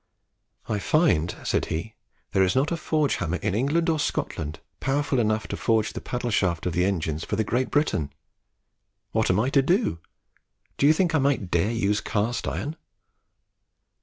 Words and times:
"I 0.67 0.79
find," 0.79 1.35
said 1.43 1.65
he, 1.65 1.93
"there 2.31 2.41
is 2.41 2.55
not 2.55 2.71
a 2.71 2.75
forge 2.75 3.17
hammer 3.17 3.37
in 3.37 3.53
England 3.53 3.87
or 3.87 3.99
Scotland 3.99 4.59
powerful 4.79 5.19
enough 5.19 5.47
to 5.49 5.55
forge 5.55 5.93
the 5.93 6.01
paddle 6.01 6.31
shaft 6.31 6.65
of 6.65 6.73
the 6.73 6.85
engines 6.85 7.23
for 7.23 7.35
the 7.35 7.43
'Great 7.43 7.69
Britain!' 7.69 8.11
What 9.11 9.29
am 9.29 9.39
I 9.39 9.51
to 9.51 9.61
do? 9.61 9.99
Do 10.79 10.87
you 10.87 10.93
think 10.93 11.13
I 11.13 11.19
might 11.19 11.51
dare 11.51 11.69
to 11.69 11.75
use 11.75 12.01
cast 12.01 12.47
iron?" 12.47 12.77